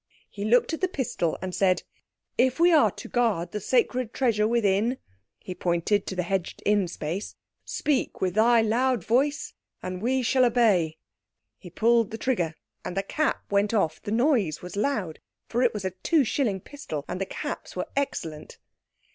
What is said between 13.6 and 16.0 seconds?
off. The noise was loud, for it was a